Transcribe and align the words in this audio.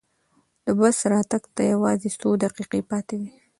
د 0.65 0.67
بس 0.79 0.97
راتګ 1.11 1.43
ته 1.55 1.61
یوازې 1.73 2.09
څو 2.19 2.29
دقیقې 2.43 2.81
پاتې 2.89 3.15
وې. 3.21 3.31